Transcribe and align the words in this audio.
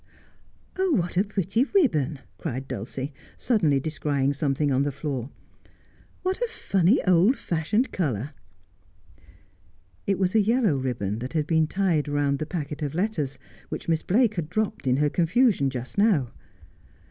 'Oh, 0.79 0.93
what 0.93 1.15
a 1.15 1.23
pretty 1.23 1.63
ribbon!' 1.75 2.21
cried 2.39 2.67
Dulcie, 2.67 3.13
suddenly 3.37 3.79
descrying 3.79 4.33
something 4.33 4.71
on 4.71 4.81
the 4.81 4.91
floor.' 4.91 5.29
What 6.23 6.37
a 6.41 6.47
funny 6.49 7.05
old 7.05 7.37
fashioned 7.37 7.91
colour!' 7.91 8.31
It 10.07 10.17
was 10.17 10.33
a 10.33 10.41
yellow 10.41 10.75
ribbon 10.79 11.19
that 11.19 11.33
had 11.33 11.45
been 11.45 11.67
tied 11.67 12.07
round 12.07 12.39
the 12.39 12.47
packet 12.47 12.81
of 12.81 12.95
letters, 12.95 13.37
which 13.69 13.87
Miss 13.87 14.01
Blake 14.01 14.37
had 14.37 14.49
dropped 14.49 14.87
in 14.87 14.97
her 14.97 15.09
confusion 15.11 15.69
just 15.69 15.99
now. 15.99 16.31